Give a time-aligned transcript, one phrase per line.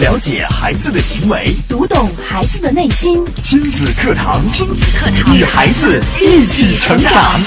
[0.00, 3.22] 了解孩子的行为，读懂孩子的内心。
[3.42, 7.38] 亲子课堂，亲子课堂，与孩子一起成长。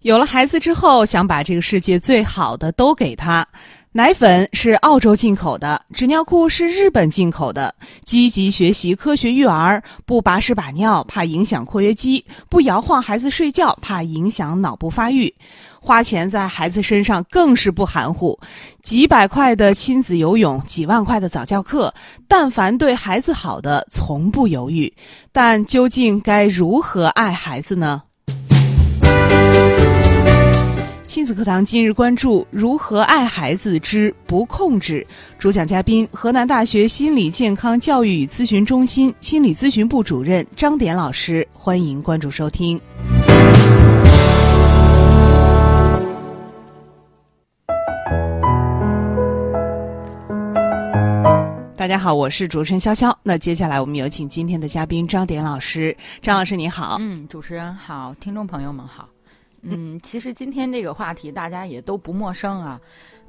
[0.00, 3.46] 有了孩子之后，想把这个世界最好的都给他。
[3.96, 7.72] 奶粉是澳洲进口的，纸尿裤是日本进口的。
[8.04, 15.32] 积极学习科学育儿，不把屎把尿，怕影响括约肌；不摇晃孩子睡觉，怕影响脑部发育。
[15.80, 18.36] 花钱在孩子身上更是不含糊，
[18.82, 21.94] 几百块的亲子游泳，几万块的早教课，
[22.26, 24.92] 但凡对孩子好的，从不犹豫。
[25.30, 28.02] 但究竟该如何爱孩子呢？
[31.06, 35.06] 亲子课堂今日关注如何爱孩子之不控制。
[35.38, 41.46] 主讲嘉宾：河南大学心理健康教育与咨询中心心理咨询部主任张典老师。
[41.52, 42.80] 欢迎关注收听。
[51.76, 53.14] 大家好，我是主持人潇潇。
[53.22, 55.94] 那接下来我们有请今天的嘉宾张典老师。
[56.22, 59.06] 张老师你好，嗯，主持人好，听众朋友们好。
[59.64, 62.80] 嗯，其实今天这个话题大家也都不陌生啊。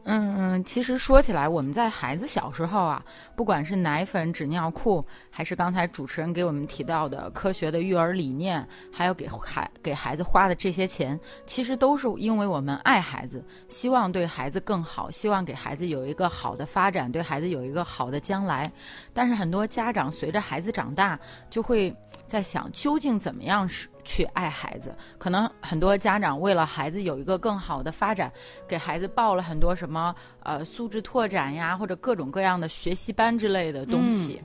[0.07, 3.03] 嗯，其实说起来，我们在孩子小时候啊，
[3.35, 18.71] 不管是奶粉、纸尿裤，还是刚才主持人给我们提到的科学的育儿理念，还有给孩给孩子花的这些钱，其实都是因为我们爱孩子，希望对孩子更好，希望给孩子有一个好的发展，对孩子有一个好的将来。
[19.11, 21.91] 但是很多家长随着孩子长大，就会
[22.27, 23.87] 在想，究竟怎么样是？
[24.05, 28.31] 去爱孩子，可能很多家长为了孩子有一个更好的发展，
[28.67, 34.41] 给孩子报了很多什么呃素质拓展呀，或者各种各样的学习班之类的东西。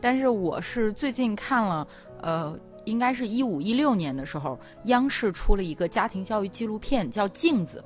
[0.00, 1.86] 但是我是最近看了，
[2.20, 7.82] 呃，应该是一五一六年的时候，央视出了一个家庭教育纪录片，叫《镜子》，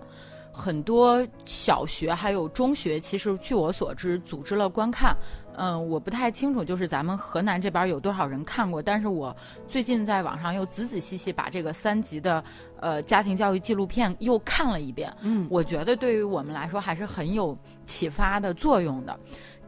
[0.52, 5.16] 很多小学还有中学，其实据我所知，组织了观看。
[5.58, 8.80] 嗯，我不太清楚，就是咱们河南这边有多少人看过。
[8.80, 12.42] 但是我最近在网上又仔仔细细把这个三集的
[12.80, 15.12] 呃家庭教育纪录片又看了一遍。
[15.22, 19.18] 嗯，我觉得对于我们来说还是很有启发的作用的。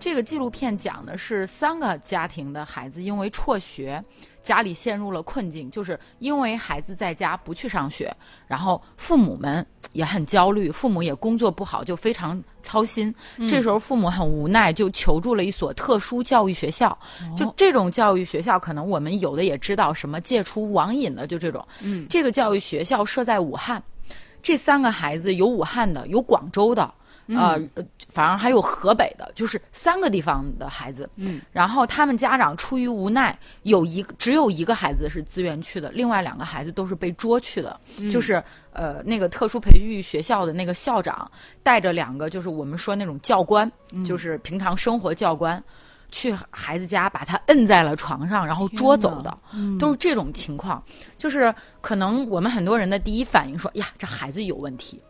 [0.00, 4.02] 这个纪录片讲的是三个家庭的孩子因为辍学。
[4.42, 8.10] 家里陷入了困境，就是因为孩子在家不去上学，
[8.46, 13.14] 然后父母们也很焦虑，父母也工作不好，就非常操心。
[13.46, 16.98] 这时候父母很无奈，就求助了一所特殊教育学校。
[17.36, 21.62] 就这种教育学校，可能我们有的也知道，什么戒除网瘾的，就这种。
[21.84, 23.80] 嗯，这个教育学校设在武汉，
[24.42, 26.94] 这三个孩子有武汉的，有广州的。
[27.36, 27.60] 呃，
[28.08, 31.08] 反正还有河北的，就是三个地方的孩子。
[31.16, 37.78] 嗯，然后他们家长出于无奈，有一个只有一个孩子是自愿去的，另外两个孩子都是被捉去的。
[38.10, 38.42] 就是
[38.72, 41.30] 呃，那个特殊培育学校的那个校长
[41.62, 43.70] 带着两个，就是我们说那种教官，
[44.06, 45.62] 就是平常生活教官，
[46.10, 49.38] 去孩子家把他摁在了床上，然后捉走的，
[49.78, 50.82] 都是这种情况。
[51.18, 55.00] 就是可能我们很多人的第一反应说：“呀，这孩子有问题。”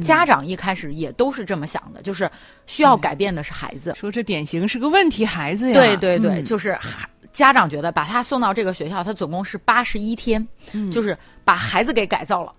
[0.00, 2.30] 家长一开始也都是这么想的，就是
[2.66, 3.94] 需要改变的是孩子。
[3.96, 5.74] 说这典型是个问题孩子呀。
[5.74, 6.78] 对对对，就是
[7.32, 10.46] 家长觉得把他送到这个学校，他总共是八十一天，
[10.92, 12.52] 就是把孩子给改造了，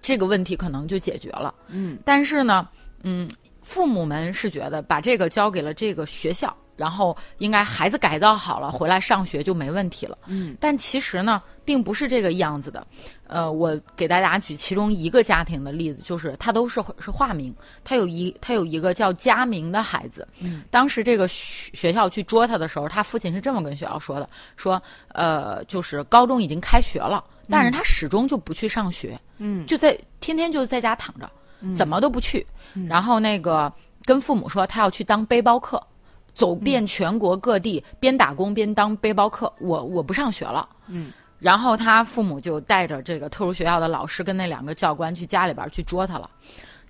[0.00, 1.54] 这个问题可能就解决了。
[1.68, 2.68] 嗯，但是呢，
[3.02, 3.28] 嗯，
[3.62, 6.56] 父母们是觉得把这个交给了这个学校。
[6.78, 10.16] 然后应该孩子改造好了回来上学就没问题了。
[10.26, 12.86] 嗯，但其实呢，并不是这个样子的。
[13.26, 20.26] 呃，我给大家举其中一个家庭的例子，就是他都是是化名，他有一他有一个叫佳明的孩子。
[20.40, 29.18] 嗯，当时这个学校去捉他的时候，他父亲是这么跟学校说的：说呃，就是高中已经开学了，但是他始终就不去上学。
[29.36, 31.30] 嗯，就在天天就在家躺着，
[31.74, 32.46] 怎么都不去。
[32.88, 33.70] 然后那个
[34.04, 35.82] 跟父母说他要去当背包客。
[36.38, 39.52] 走遍全国各地，边打工边当背包客。
[39.58, 40.68] 我我不上学了。
[40.86, 41.10] 嗯，
[41.40, 46.30] 然后他父母就带着这个特殊学校的老师跟那两个教官去家里边去捉他了。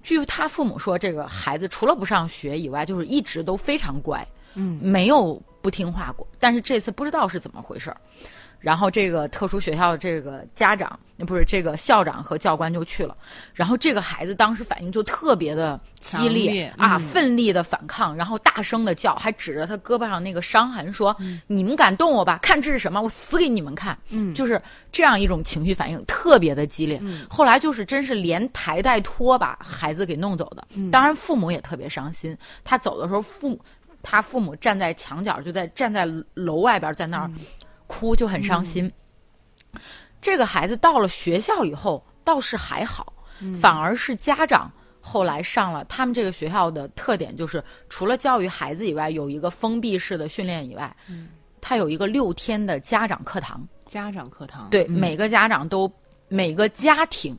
[0.02, 4.22] 据他父母说，这个孩子除了不上学以外，就是一直都非常乖，
[4.54, 6.26] 嗯，没有不听话过。
[6.38, 7.96] 但是这次不知道是怎么回事儿。
[8.60, 13.16] 然后这个特殊学校的这个家长，不是这个校长和教官就去了。
[13.54, 21.16] 然后这个孩子当时反应就特别的激烈啊，奋力的反抗，然后大声的叫，还指着他胳膊上那个伤痕说
[21.46, 22.38] ：“你们敢动我吧？
[22.42, 23.00] 看这是什么？
[23.00, 24.60] 我死给你们看！”嗯，就是
[24.90, 27.00] 这样一种情绪反应，特别的激烈。
[27.30, 30.66] 后来就是真是连抬带拖把孩子给弄走的。
[30.90, 32.36] 当然父母也特别伤心。
[32.64, 33.58] 他走的时候，父
[34.02, 37.30] 他父母站在墙角，就在站在楼外边，在那儿。
[37.88, 38.90] 哭就很伤心。
[40.20, 43.12] 这个孩子到了学校以后倒是还好，
[43.60, 44.70] 反而是家长
[45.00, 51.28] 后来上了他们这个学校的特点就是，除了教育孩子以外，有一个封闭式的训练以外，嗯，
[51.60, 53.66] 他有一个六天的家长课堂。
[53.86, 55.90] 家长课堂，对，嗯每个家长都
[56.28, 57.36] 每个家庭。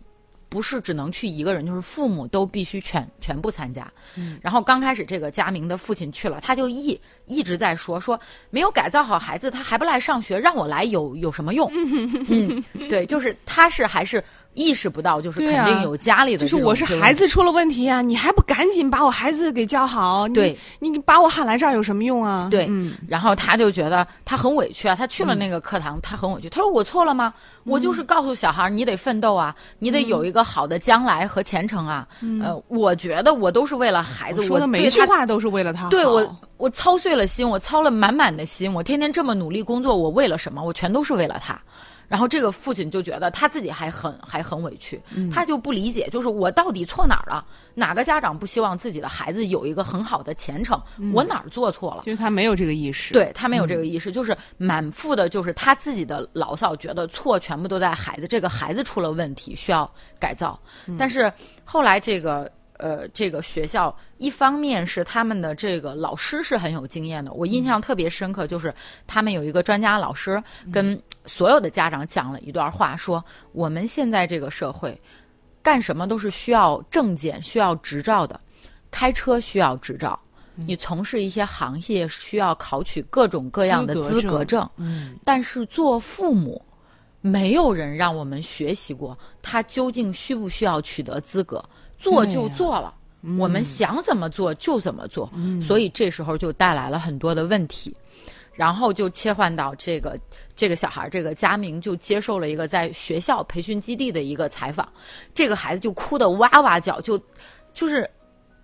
[0.50, 3.90] 不是只能去一个人，就是父母都必须全全部参加。
[4.16, 8.20] 嗯，然后刚开始这个佳明的父亲去了，他就一一直在说说
[8.50, 11.72] 没有改造好孩子，他还不来上学，让我来有有什么用？
[12.30, 14.24] 嗯，对，就是他是还是
[14.60, 20.28] 意识不到，就是肯定有家里的就是我是孩子出了问题啊，你还不赶紧把我孩子给教好？
[20.28, 22.50] 你对，你把我喊来这儿有什么用啊？
[22.52, 26.50] 对嗯，然后他就觉得他很委屈啊，他去了那个课堂，他很委屈。
[26.50, 27.34] 他说：“我错了吗？
[27.64, 32.06] 我就是告诉小孩儿，你得奋斗啊，你得有一个好的将来和前程啊。
[32.44, 35.90] 呃，我觉得我都是为了孩子，我说的每一句话都是为了他好。
[35.90, 40.62] 对我，我操碎了心，我操了满满的心，我天天这么努力工作，我为了什么？
[40.62, 41.58] 我全都是为了他。
[42.10, 47.46] 然后这个父亲就觉得他自己还很还很委屈，嗯他就不理解，就是我到底错哪儿了？
[47.76, 50.82] 哪个家长不希望自己的孩子有一个很好的前程？
[50.98, 52.04] 嗯我哪儿做错了？
[52.04, 53.14] 就是他没有这个意识。
[53.14, 59.90] 对他没有这个意识，就是满腹的，就是他自己的牢骚，觉得错全部都在孩子，这个孩子出了问题，需要
[60.20, 60.60] 改造。
[60.98, 61.32] 但是
[61.64, 68.74] 后来这个呃，这个学校一方面是他们的这个老师是很有经验的，我印象特别深刻，就是
[69.06, 70.42] 他们有一个专家老师
[70.72, 75.00] 跟所有的家长讲了一段话，说我们现在这个社会
[75.62, 78.40] 干什么都是需要证件、需要执照的，
[78.90, 80.20] 开车需要执照。
[80.56, 86.62] 你从事一些行业需要考取各种各样的资格证，嗯，但是做父母，
[87.22, 91.64] 没有人让我们学习过他究竟需不需要取得资格，
[92.00, 92.96] 做就做了，
[93.38, 95.30] 我们想怎么做就怎么做，
[95.62, 97.96] 所以这时候就带来了很多的问题。
[98.56, 100.20] 然后就切换到这个
[100.54, 104.86] 这个小孩儿，这个佳明就接受了一个在学校培训基地的一个采访，
[105.34, 107.18] 这个孩子就哭得哇哇叫，就
[107.74, 108.06] 就是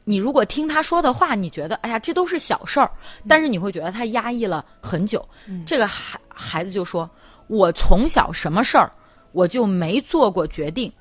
[0.04, 2.92] 你如果听他说的话，你觉得哎呀这都是小事儿，
[3.26, 5.26] 但是你会觉得他压抑了很久。
[5.66, 7.10] 这个孩孩子就说
[7.48, 8.92] ：“我从小什么事儿
[9.32, 10.92] 我就没做过决定，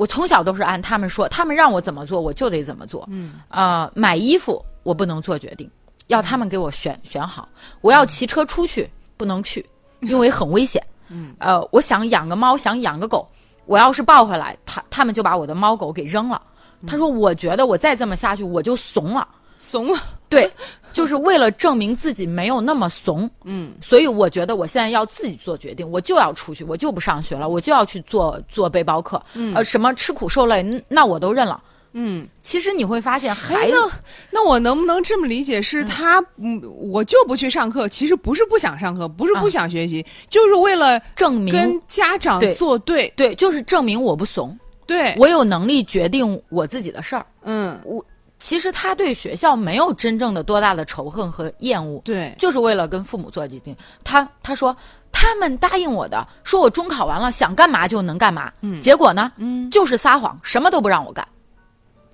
[0.00, 3.06] 我从小都是按他们说，他们让我怎么做我就得怎么做。
[3.10, 5.70] 嗯，呃，买衣服我不能做决定，
[6.06, 7.46] 要他们给我选选好。
[7.82, 9.62] 我要骑车出去不能去，
[10.00, 10.82] 因为很危险。
[11.12, 13.28] 嗯，呃，我想养个猫，想养个狗，
[13.66, 16.40] 我要是抱回来，他他们就把我的猫狗给扔了。
[16.86, 19.28] 他说，我觉得我再这么下去我就怂了。
[19.58, 20.00] 怂了。
[20.30, 20.50] 对，
[20.92, 31.62] 就是为了证明自己没有那么怂，嗯，所以我觉得我现在要自己做决定，我就要出去，我就不上学了，我就要去做做背包客，嗯、呃，什么吃苦受累，嗯那我都认了。
[31.92, 33.90] 嗯，其实你会发现，哎孩子，那
[34.30, 35.60] 那我能不能这么理解？
[35.60, 43.12] 是他，嗯，我就不去上课，其实不是不想上课，不是不想学习，就是为了证明跟家长对作对。
[43.16, 47.26] 对，就是证明我不怂，对，我有能力决定我自己的事儿。
[47.42, 48.04] 嗯，我
[48.40, 53.76] 其实他对学校没有真正的多大的仇恨和厌恶，对，就是为了跟父母做决定。
[54.02, 54.74] 他他说
[55.12, 58.50] 他们答应我的，说我中考完了想干嘛就能干嘛。
[58.62, 61.26] 嗯，结果呢，嗯，就是撒谎，什么都不让我干。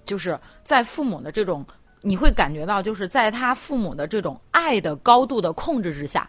[0.05, 1.65] 就是在父母的这种，
[2.01, 6.29] 你会感觉到，就是在他父母的这种爱的高度的控制之下，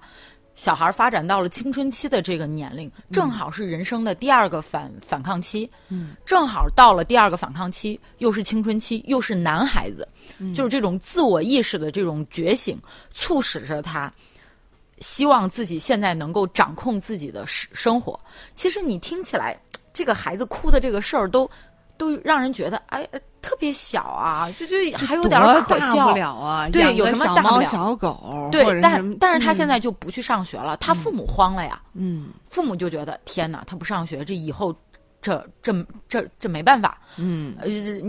[0.57, 5.69] 小孩发展到了青春期的这个年龄，正好是人生的第二个反反抗期。
[5.89, 10.05] 嗯，正好到了第二个反抗期，又是青春期，又是男孩子，
[10.55, 12.77] 就是这种自我意识的这种觉醒，
[13.13, 14.11] 促使着他。
[14.99, 18.19] 希望自己现在能够掌控自己的生生活。
[18.55, 19.55] 其实你听起来，
[19.93, 21.47] 这个孩子哭的这个事儿都
[21.97, 26.17] 都让人觉得，哎，呃特别小啊，就就还有点可笑不。
[26.17, 31.81] 了啊，对有什么大猫小狗，对，但但是他现在就不去上学了，他父母慌了呀。
[31.93, 34.75] 嗯父母就觉得天哪，他不上学，这以后
[35.21, 35.73] 这这
[36.09, 37.67] 这这没办法，嗯呃，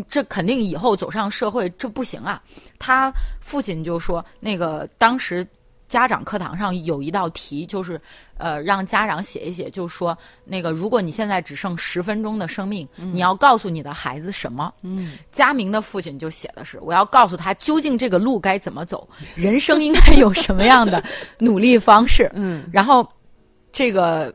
[0.09, 2.43] 这肯定以后走上社会这不行啊。
[2.79, 5.47] 他父亲就说，那个当时
[5.89, 8.01] 家长课堂上有一道题，就是
[8.37, 14.73] 呃让家长写一写，就是说那个如果你现在只剩十分钟的生命，你要告诉你的孩子什么？
[14.83, 21.03] 嗯，佳明的父亲就写的是，我要告诉他究竟这个路该怎么走，人生应该有什么样的
[21.39, 22.31] 努力方式。
[22.35, 23.09] 嗯然后
[23.73, 24.33] 这个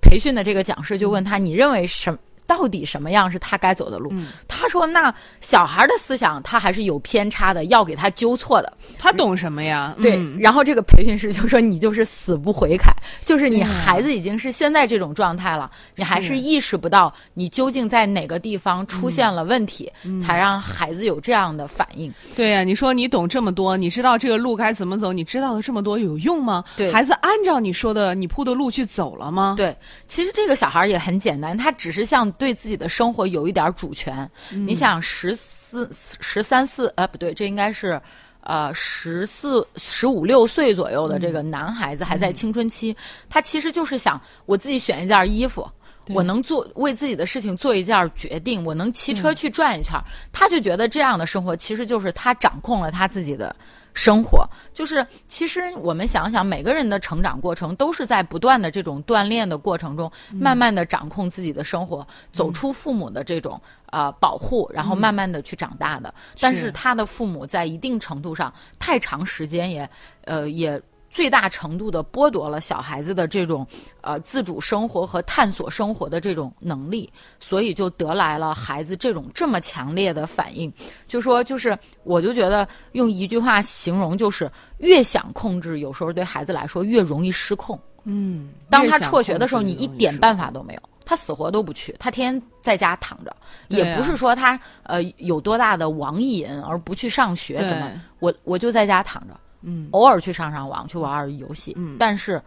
[0.00, 2.16] 培训的这个讲师就问他：“你认为什
[2.48, 8.72] 到底什么样是他该走的路？”嗯他说：“那小孩的思想他还是有偏差的，要给他纠错的。
[8.98, 9.94] 他懂什么呀？
[10.02, 12.92] 对，嗯然后这个培训师就说：“你就是死不悔改，
[13.24, 22.12] 就是你孩子已经是现在这种状态了，你还是是意识不到你究竟在哪个地方出现了问题，嗯才让孩子有这样的反应。
[22.34, 26.64] 对呀、你说你懂这么多，你知道这个路该怎么走，你知道了这么多有用吗？
[26.76, 29.54] 对孩子按照你说的你铺的路去走了吗？
[29.56, 29.74] 对，
[30.08, 34.30] 其实这个小孩儿也很简单，他只是像对自己的生活有一点主权。
[34.50, 38.00] 你想十四、十三四，呃，不对，这应该是。
[38.40, 42.96] 呃，十四、十五六岁左右的这个男孩子还在青春期，
[43.28, 45.68] 他其实就是想我自己选一件衣服，
[46.14, 50.00] 我能做为自己的事情做一件决定，我能骑车去转一圈，
[50.32, 53.54] 他就觉得这样的生活其实就是他掌控了他自己的。
[53.94, 66.12] 生活就是，其实我们想想，每个人的成长过程都是在不断的这种锻炼的过程中，慢慢的掌控自己的生活，走出父母的这种呃保护，然后慢慢的去长大的。
[66.40, 69.88] 但是他的父母在一定程度上，太长时间也
[70.24, 70.80] 呃也。
[71.10, 73.66] 最大程度的剥夺了小孩子的这种
[74.00, 77.10] 呃自主生活和探索生活的这种能力，
[77.40, 80.72] 所以就得来了孩子这种这么强烈的反应。
[81.06, 87.78] 就说就是，我就觉得用一句话形容，就是越想控制，有时候对孩子来说越容易失控。
[88.04, 93.36] 嗯，当他辍学的时候，你一点办法都没有，他死活都不去，他天天在家躺着，
[93.68, 99.34] 也不是说他呃有多大的网瘾而不去上学，怎么我我就在家躺着。
[99.62, 101.72] 嗯，偶尔去上上网，去玩玩游戏。
[101.76, 102.40] 嗯，但是，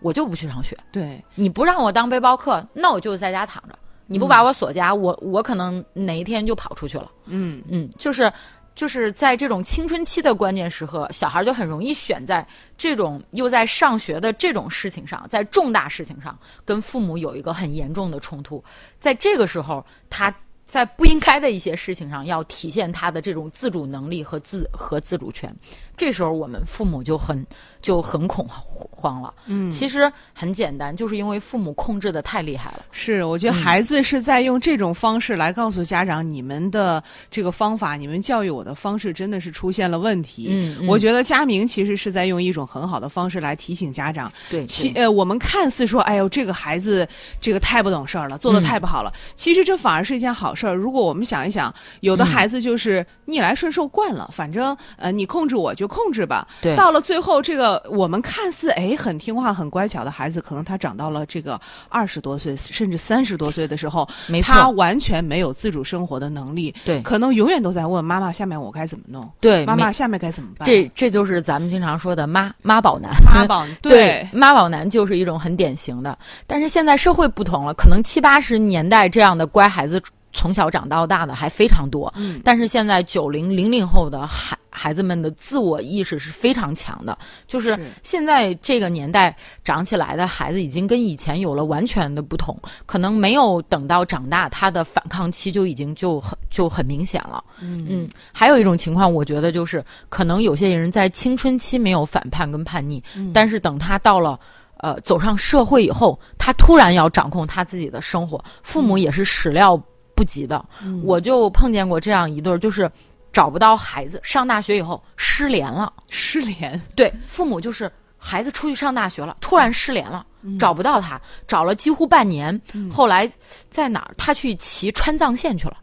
[0.00, 0.76] 我就不去上学。
[0.92, 3.78] 对，你不让我当背包客，那我就在家躺着。
[4.06, 7.10] 你不把我锁家，我我可能哪一天就跑出去了。
[7.26, 8.30] 嗯嗯，就是
[8.74, 12.46] 就是在这种青春期的关键时刻，小孩就很容易选在
[12.76, 18.62] 这种又在上学的这种事情上，在重大事情上跟父母有一个很严重的冲突。
[18.98, 20.34] 在这个时候，他。
[20.66, 25.54] 在不应该的一些事情上，要体现他的这种自主能力和自和自主权。
[25.96, 27.46] 这时候，我们父母就很
[27.80, 29.32] 就很恐慌了。
[29.46, 32.84] 嗯，其实很简单，就是因为父母控制的太厉害了。
[32.90, 40.48] 是，我觉得孩子是在用这种方式来告诉家长，你们的这个方法，你们教育我的方式真的是出现了问题。
[40.50, 44.32] 嗯，我觉得佳明其实是在用一种很好的方式来提醒家长。
[44.50, 47.06] 对，其呃，我们看似说，哎呦，这个孩子
[47.40, 49.12] 这个太不懂事儿了，做的太不好了。
[49.36, 50.74] 其实这反而是一件好事儿。
[50.74, 55.83] 如果我们想一想，有的孩子就是逆来顺受惯了，反正呃，你控制我就。
[55.84, 56.48] 就控制吧。
[56.62, 61.60] 对，到了最后，这个我们看似哎很听话、很乖巧的孩子，可能他长到了这个
[61.90, 66.74] 二十多岁，甚至三十多岁的时候，没错，他完全没有自主生活的能力。
[66.86, 69.30] 对，可能永远都在问妈妈：下面我该怎么弄？
[69.40, 70.64] 对，妈妈下面该怎么办？
[70.64, 73.12] 这这就是咱们经常说的妈妈宝男。
[73.24, 76.16] 妈宝 对妈宝男就是一种很典型的。
[76.46, 80.00] 但是现在社会不同了，可能七八十年代这样的乖孩子。
[80.36, 87.16] 从小长到大的还非常多，嗯但是现在九零零零后的孩孩子们的自我意识是非常强的，
[87.46, 97.42] 就是现在这个年代长起来的孩子已经跟以前有了完全的不同，可能没有等到长大，他的反抗期就已经就很就很明显了。
[97.60, 103.02] 嗯，还有一种情况，我觉得就是可能有些人在青春期没有反叛跟叛逆，
[103.32, 104.38] 但是等他到了
[104.78, 109.80] 呃走上社会以后，他突然要掌控他自己的生活，父母也是始料。
[110.16, 110.64] 不及的，
[111.02, 112.88] 我就碰见过这样一对儿，就是
[113.34, 115.92] 找不到孩子，上大学以后失联了。
[116.08, 120.24] 失联，对，父母就是孩子出去上大学了，突然失联了，
[120.58, 122.58] 找不到他，找了几乎半年，
[122.90, 123.30] 后来
[123.68, 124.14] 在哪儿？
[124.16, 125.76] 他去骑川藏线去了。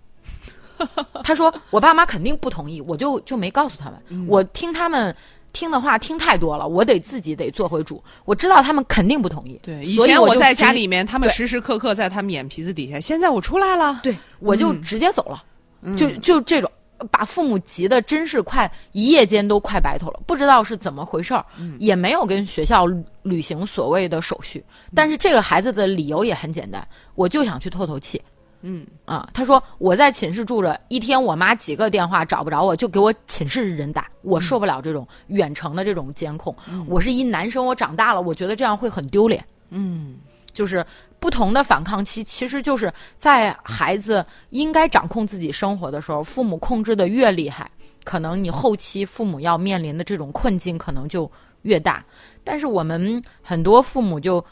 [1.24, 5.16] 他说：“我爸妈肯定不同意，我就就没告诉他们，我听他们。”
[5.54, 8.02] 听的话听太多了，我得自己得做回主。
[8.24, 9.60] 我知道他们肯定不同意。
[9.62, 13.02] 对，以前我在家里面，他们时时刻刻在他们眼皮子底下。
[13.02, 15.44] 现在我出来了，对，我就直接走了。
[15.98, 16.72] 就就这种，
[17.10, 21.46] 把父母急的真是快一夜间都快白头了，不知道是怎么回事儿，
[21.80, 22.86] 也没有跟学校
[23.24, 24.64] 履行所谓的手续。
[24.94, 28.22] 但是这个孩子的理由也很简单，我就想去透透气。
[28.64, 36.56] 嗯啊，他说我在寝室住着，一天我妈几个电话找不着我，就给我寝室人打，我受不了这种远程的这种监控。
[36.86, 39.44] 我是一男生，我长大了，我觉得这样会很丢脸。
[39.72, 40.18] 嗯，
[40.54, 40.86] 就是
[41.22, 47.72] 不同的反抗期，其实就是在孩子应该掌控自己生活的时候，父母控制的越厉害，
[48.04, 52.04] 可能你后期父母要面临的这种困境可能就越大。
[52.44, 54.44] 但是我们很多父母就。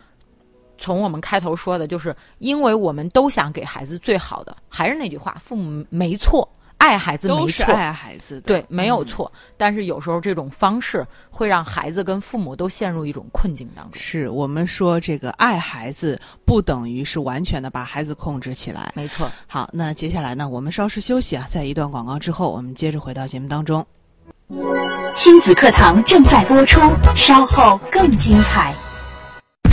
[0.82, 6.48] 从我们开头说的，就是因为我们都想给孩子最好的，还是那句话，父母没错，
[6.80, 9.32] 爱孩子没错，爱孩子对没有错。
[9.58, 14.02] 但是有时候这种方式会让孩子跟父母都陷入一种困境当中。
[14.02, 19.30] 是我们说这个爱孩子不等于是完全的把孩子控制起来，没错。
[19.46, 23.86] 好，那接下来呢，我们稍事休息啊，在一段广告之后，我们接着回到节目当中。
[25.14, 26.82] 亲子课堂正在播出，
[27.16, 28.74] 稍后更精彩。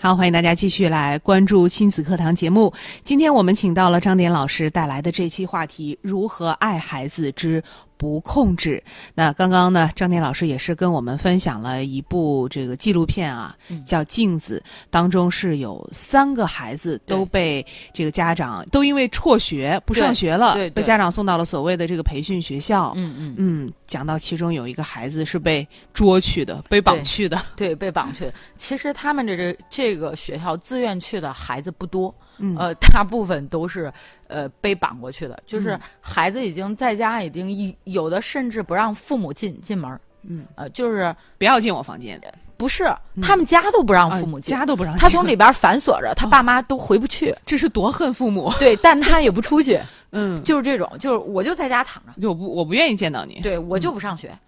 [0.00, 2.72] 好，欢迎大家继续来关注亲子课堂节目。
[3.02, 7.60] 今天我们请到了张典老师带来的这期话题：如何爱孩子之
[7.98, 8.82] 不控制。
[9.14, 22.92] 那刚刚呢，张典老师也是跟我们分享了一部这个纪录片啊，叫《镜子》，当中是有三个孩子都被这个家长都因为辍学不上学了，对对被家长送到了所谓的这个培训学校。
[22.96, 27.36] 嗯嗯嗯，讲到其中有一个孩子是被捉去的，被绑去的。
[27.56, 28.30] 对，被绑去。
[28.56, 33.92] 其实他们这这这个学校自愿去的孩子不多，嗯呃，大部分都是
[34.26, 42.20] 呃被绑过去的，就是嗯孩子已经在家已经一有的甚至不让父母进进门儿，嗯，呃，就是不要进我房间，
[42.56, 42.92] 不是
[43.22, 45.00] 他们家都不让父母啊进，家都不让进。
[45.00, 48.52] 他从 里边反锁着，他爸妈都回不去，这是多恨父母。
[48.58, 49.80] 对，但他也不出去，
[50.12, 53.40] 嗯，就是这种，就是我就在家躺着，我不我不愿意见到你。
[53.42, 54.28] 对我就不上学。
[54.28, 54.38] 嗯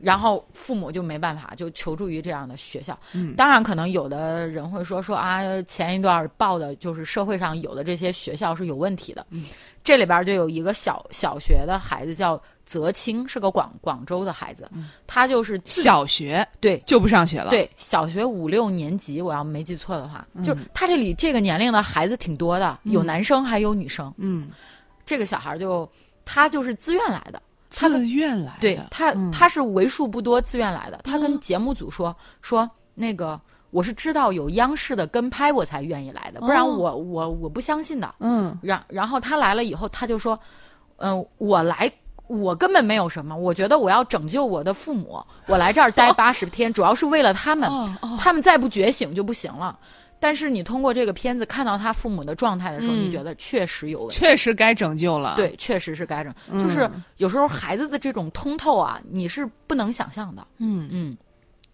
[0.00, 2.98] 然后父母就没办法，就求助于这样的学校。
[3.12, 9.26] 嗯当然，可能有的人会说说啊，前一段报的就是社会上有的这些学校是有问题的。
[9.30, 9.44] 嗯，
[9.84, 14.68] 这里边就有一个小小学的孩子叫泽清，是个广广州的孩子，
[15.06, 24.12] 他就是小学对就不上学了。，对小学五六年级，我要没记错的话，嗯就是他这里这个年龄的孩子挺多的，有男生还有女生。
[24.16, 24.48] 嗯，
[25.04, 25.88] 这个小孩就
[26.24, 27.40] 他就是自愿来的。
[27.76, 28.58] 他自愿来的。
[28.60, 31.00] 对他，嗯他是为数不多自愿来的。
[31.04, 33.40] 他跟节目组说说那个，
[33.70, 38.14] 我是知道有央视的跟拍，我才愿意来的，不然哦我我我不相信的。
[38.20, 40.38] 嗯然然后他来了以后，他就说，
[40.96, 41.90] 嗯、我来。
[42.28, 47.70] 我根本没有什么，我觉得我要拯救我的父母，我来这儿待 八十天，主要是为了他们，
[48.18, 49.78] 他们再不觉醒就不行了。
[50.18, 54.14] 但是你通过这个片子看到他父母的状态的时候，嗯你觉得确实有问题。
[54.16, 56.34] 确实该拯救了。，对，确实是该拯。
[56.50, 60.46] 嗯就是有时候孩子的这种通透啊，你是不能想象的。
[60.58, 61.16] 嗯嗯，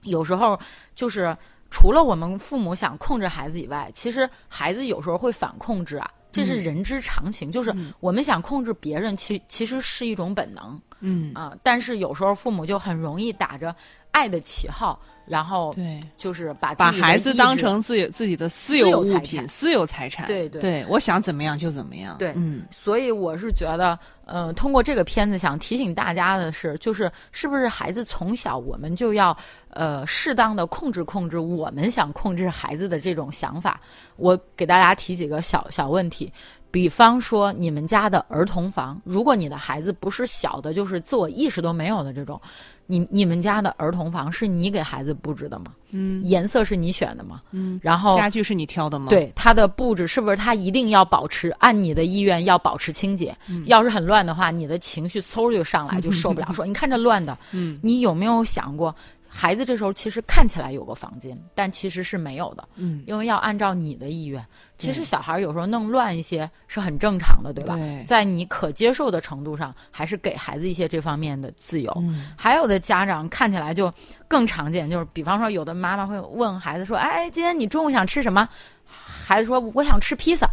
[0.03, 0.59] 有时候
[0.95, 1.37] 就是
[1.71, 7.51] 除了我们父母想控制孩子以外，其实孩子有时候会反控制啊，这是人之常情。
[7.51, 11.57] 就是我们想控制别人，其其实是一种本能嗯，啊。
[11.63, 13.75] 但是有时候父母就很容易打着
[14.11, 20.27] 爱的旗号，然后对，就是把把孩子当成自己自己的私私有物品、私有财产。
[20.27, 22.17] 对对对，我想怎么样就怎么样。
[22.19, 29.37] 对嗯所以我是觉得，呃，通过这个片子想提醒大家的是，就是是不是孩子从小我们就要
[29.71, 33.81] 呃适当的控制控制我们想控制孩子的这种想法。
[34.17, 36.33] 我给大家提几个小小问题，
[36.71, 42.41] 比方说你们家的儿童房，如果你的孩子不是小的，就是自我意识都没有的这种，
[42.87, 45.67] 你你们家的儿童房是你给孩子布置的吗？
[45.93, 47.41] 嗯颜色是你选的吗？
[47.53, 53.37] 嗯，然后家具是你挑的吗？，对它的布置是不是它一定要保持按你的意愿要保持清洁？
[53.49, 56.51] 嗯要是很乱的话，你的情绪嗖就上来，就受不了。
[56.55, 58.95] 说你看这乱的，嗯，你有没有想过，
[59.35, 64.45] 孩子这时候其实看起来有个房间，但其实是没有的，嗯，因为要按照你的意愿。
[64.77, 67.75] 其实小孩有时候弄乱一些是很正常的，对吧？
[67.77, 71.91] 对在你可接受的程度上，还是给孩子一些这方面的自由。
[71.97, 73.91] 嗯还有的家长看起来就
[74.29, 78.47] 更常见，就是比方说，有的妈妈会问孩子说：“哎，今天你中午想吃什么？”
[78.87, 80.47] 孩子说：“我想吃披萨。”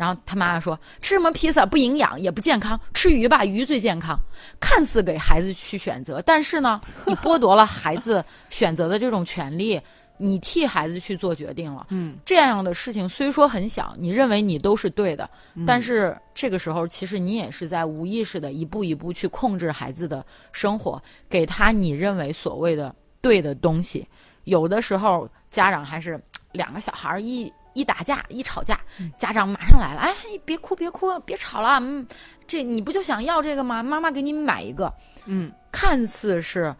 [0.00, 4.18] 然后他妈妈说：“吃什么披萨不营养也不健康，吃鱼吧，鱼最健康。”
[4.58, 9.78] 看似给孩子去选择，但是呢，你剥夺了孩子选择的这种权利，
[10.16, 11.86] 你替孩子去做决定了。
[11.90, 24.08] 嗯，这样的事情虽说很小，你认为你都是对的，嗯但是这个时候其实你也是在无意识的一步一步去控制孩子的生活，给他你认为所谓的对的东西。
[24.44, 26.18] 有的时候家长还是
[26.52, 28.78] 两个小孩儿一一打架一吵架，
[29.16, 30.12] 家长马上来了，哎，
[30.44, 32.06] 别哭别哭，别吵了，嗯，
[32.46, 33.82] 这你不就想要这个吗？
[33.82, 34.92] 妈妈给你买一个，
[35.24, 36.74] 嗯，看似是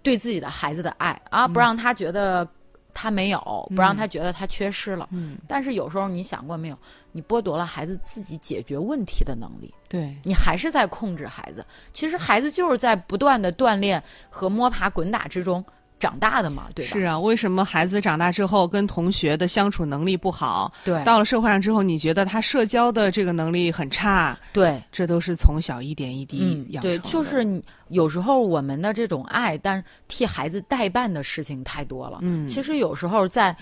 [0.00, 2.46] 对自己的孩子的爱啊，不让他觉得
[2.94, 3.40] 他没有，
[3.74, 5.08] 不让他觉得他缺失了。
[5.10, 6.78] 嗯，但是有时候你想过没有，
[7.10, 11.66] 你剥夺了孩子自己解决问题的能力，对，你还是在控制孩子。
[11.92, 15.64] 其实孩子就是在不断的锻炼和摸爬滚打之中
[15.98, 16.92] 长大的嘛，对吧？
[16.92, 20.72] 是啊，为什么孩子长大之后跟同学的相处能力不好？
[20.84, 24.38] 对，到了社会上之后，你觉得他社交的这个能力很差？
[24.52, 32.18] 对，这都是从小一点一滴养成对，就是有时候我们的这种爱，但替孩子代办的事情太多了。
[32.22, 33.56] 嗯其实有时候在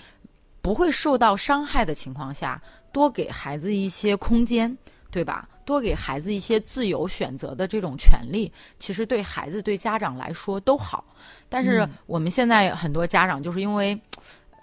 [0.61, 4.75] 不会受到伤害的情况下，多给孩子一些空间，
[5.11, 5.47] 对吧？
[5.65, 11.03] 多给孩子一些自由选择的这种权利，其实对孩子、对家长来说都好。
[11.49, 13.99] 但是嗯我们现在很多家长就是因为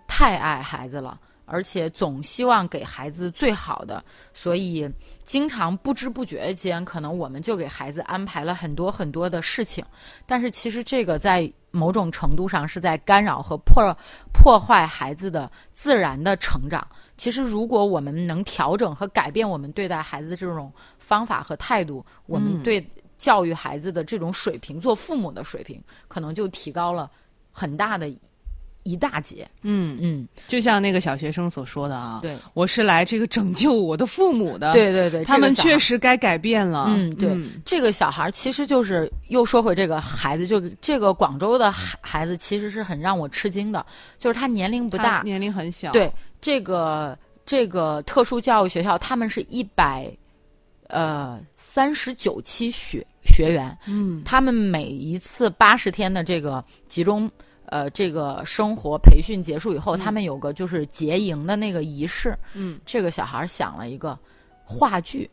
[0.07, 4.03] 太爱孩子了，而且总希望给孩子最好的，
[4.33, 4.91] 所以
[5.23, 9.85] 经常不知不觉间，可能我们就给孩子安排了很多很多的事情。
[10.25, 13.95] 但是其实这个在某种程度上是在干扰和破
[14.33, 16.87] 破坏孩子的自然的成长。
[17.17, 22.85] 其实，如果我们能调整和改变我们对待孩子的这种方法和态度，我们对
[23.19, 27.11] 教育孩子的这种水平，做父母的水平，可能就提高了
[27.53, 28.09] 很大的
[28.85, 29.47] 一大截。
[29.63, 36.87] 嗯，嗯，就像那个小学生所说的啊，对，我是来这个拯救我的父母的。，对对对，他们确实该改变了。
[36.89, 43.85] 嗯，对，这个小孩儿其实就是又说回这个孩子，就这个广州的孩孩子，其实是很让我吃惊的，
[44.19, 45.91] 就是他年龄不大，年龄很小。
[45.93, 50.11] 对这个这个特殊教育学校，他们是一百
[50.89, 57.31] 呃三十九期学学员，嗯，他们每一次八十天的这个集中
[57.67, 64.19] 呃这个生活培训结束以后，他们有个就是结营的那个仪式，嗯，这个小孩想了一个
[64.65, 65.31] 话剧。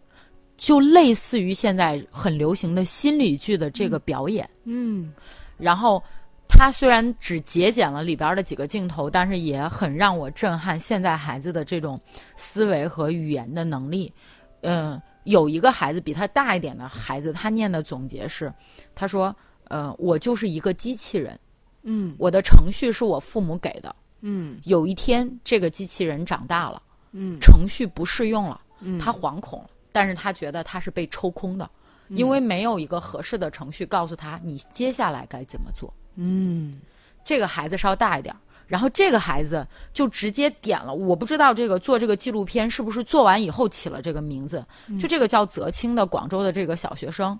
[0.57, 5.11] 就类似于现在很流行的心理剧的这个表演，嗯
[5.57, 6.03] 然后
[6.47, 11.99] 他虽然只节俭了里边的几个镜头，但是也很让我震撼现在孩子的这种
[12.35, 14.13] 思维和语言的能力。
[14.61, 18.53] 嗯，有一个孩子比他大一点的孩子，他念的总结是，
[18.93, 19.35] 他说
[19.67, 21.39] ：“呃，我就是一个机器人，
[21.83, 23.95] 嗯我的程序是我父母给的。
[24.21, 31.69] 嗯有一天，这个机器人长大了，嗯程序不适用了，嗯，他惶恐了，但是他觉得他是被抽空的，
[32.09, 35.91] 因为没有一个合适的程序告诉他你接下来该怎么做。
[36.15, 36.79] 嗯
[37.23, 38.35] 这个孩子稍大一点，
[38.67, 40.93] 然后这个孩子就直接点了。
[40.93, 44.63] 我不知道这个做这个纪录片是不是做完以后起了这个名字，
[44.99, 47.39] 就这个叫泽清的广州的这个小学生，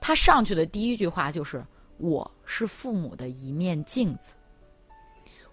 [0.00, 1.64] 他上去的第一句话就是
[2.00, 4.34] “我是父母的一面镜子。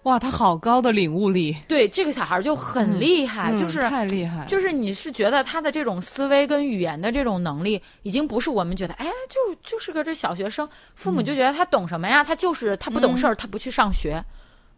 [0.04, 1.54] 哇，他好高的领悟力，”。
[1.68, 12.22] 对，这个小孩就很厉害，嗯就是太厉害，就是你是觉得他的这种思维跟语言的这种能力，已经不是我们觉得，哎，就就是个这小学生，父母就觉得他懂什么呀？
[12.24, 14.22] 他就是他不懂事儿，他不去上学，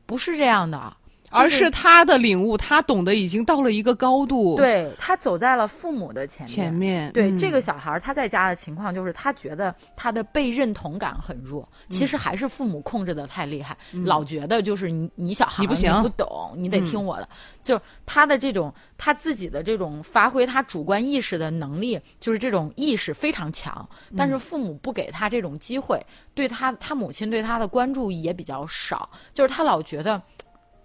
[0.06, 0.96] 不是这样的，
[1.30, 6.48] 而是他的领悟，他懂得已经到了一个高度。，对他走在了父母的前面。
[6.48, 17.28] 前面对、嗯这个小孩儿，他在家的情况就是，他觉得他的被认同感很弱，嗯其实还是父母控制的太厉害，老觉得就是你你小孩儿你不行嗯不懂，你得听我的。
[17.62, 30.20] 就他的这种他自己的这种发挥他主观意识的能力，就是这种意识非常强，但嗯是父母不给他这种机会，对他他母亲对他的关注也比较少，就是他老觉得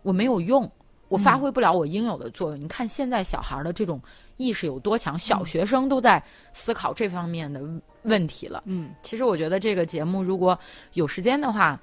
[0.06, 0.70] 我没有用。
[1.08, 2.60] 我嗯发挥不了我应有的作用。
[2.60, 4.02] 你看现在小孩儿的这种
[4.38, 7.62] 意识有多强，嗯小学生都在思考这方面的
[8.04, 8.64] 问题了。
[8.66, 10.58] 嗯，其实我觉得这个节目如果
[10.94, 11.80] 有时间的话，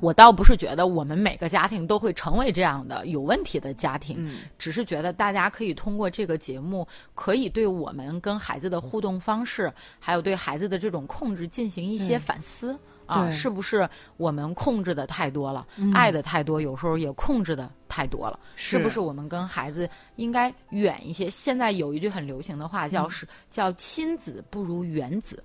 [0.00, 12.78] 我倒不是觉得我们每个家庭都会成为这样的有问题的家庭，嗯只是觉得大家可以通过这个节目，可以对我们跟孩子的互动方式，还有对孩子的这种控制进行一些反思。
[13.06, 18.38] 啊，是不是我们控制的太多了，爱的太多，有时候也控制的太多了？
[18.56, 19.00] 是不是。
[19.00, 21.30] 我们跟孩子应该远一些？
[21.30, 25.42] 现在有一句很流行的话叫是、叫亲子不如远子，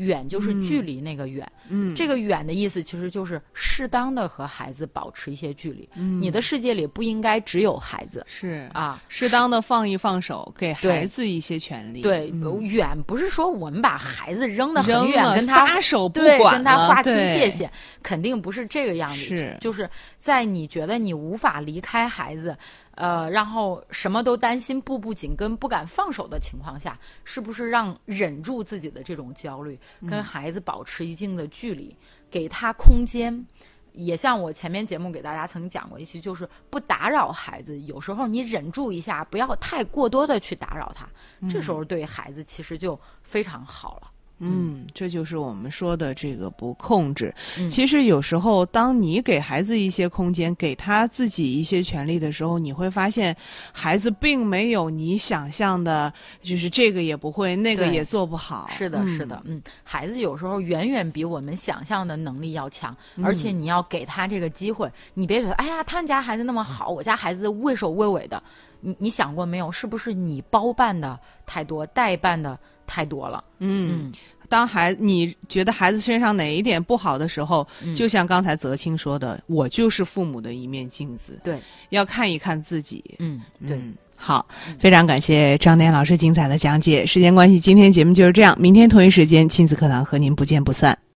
[0.00, 5.88] 远就是距离那个远，嗯，这个远的意思其实就是适当的和孩子保持一些距离。
[5.94, 12.00] 嗯你的世界里不应该只有孩子是啊，适当的放一放手，给孩子一些权利。
[12.00, 17.70] 对，嗯远不是说我们把孩子扔得很远，跟他撒手不，管跟他划清界限，
[18.02, 19.20] 肯定不是这个样子。
[19.36, 22.56] 是就是在你觉得你无法离开孩子，
[22.94, 31.96] 呃，然后什么都担心、步步紧跟、不敢放手的情况下，是不是让忍住自己的这种焦虑，嗯跟孩子保持一定的距离，
[32.30, 33.44] 给他空间？
[33.92, 37.78] 也像我前面节目给大家曾讲过一期，就是不打扰孩子。
[37.80, 41.08] 有时候你忍住一下，不要太过多的去打扰他，
[41.48, 44.10] 这时候对孩子其实就非常好了。
[44.40, 47.32] 嗯，这就是我们说的这个不控制。
[47.58, 47.68] 嗯。
[47.68, 53.36] 其实有时候，当你给孩子一些空间，给他自己一些权利的时候，你会发现，
[53.72, 58.66] 孩子并没有你想象的，就是这个也不会，那个也做不好。
[58.70, 59.08] 是的，嗯。
[59.08, 68.42] 是的，嗯，孩子有时候远远比我们想象的能力要强，而且你要给他这个机会，你别觉得，哎呀，他们家孩子那么好，我家孩子畏首畏尾的，
[68.80, 69.70] 你你想过没有？
[69.70, 72.58] 是不是你包办的太多，代办的
[72.90, 73.44] 太多了？
[73.60, 74.10] 嗯，
[74.48, 83.04] 当孩你觉得孩子身上哪一点不好的时候，嗯就像刚才泽清说的，我就是父母的一面镜子，对，要看一看自己。
[83.20, 83.76] 嗯，对。
[83.76, 84.44] 嗯好，
[84.78, 87.06] 非常感谢张丹老师精彩的讲解。
[87.06, 90.98] 时间关系，今天节目就是这样，明天同一时间亲子课堂和您不见不散。